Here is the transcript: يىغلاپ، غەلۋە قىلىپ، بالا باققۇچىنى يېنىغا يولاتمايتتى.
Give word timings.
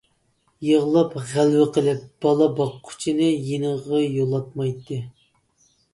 يىغلاپ، 0.67 1.11
غەلۋە 1.33 1.67
قىلىپ، 1.75 2.01
بالا 2.27 2.47
باققۇچىنى 2.61 3.27
يېنىغا 3.51 4.01
يولاتمايتتى. 4.07 4.99